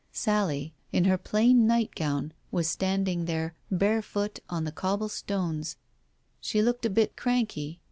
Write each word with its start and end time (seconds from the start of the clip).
Sally, 0.11 0.73
in 0.91 1.05
her 1.05 1.15
plain 1.19 1.67
nightgown, 1.67 2.33
was 2.49 2.67
standing 2.67 3.25
there 3.25 3.53
barefoot 3.69 4.39
on 4.49 4.63
the 4.63 4.71
cobbled 4.71 5.11
stones. 5.11 5.77
She 6.39 6.59
looked 6.63 6.87
a 6.87 6.89
bit 6.89 7.15
cranky. 7.15 7.79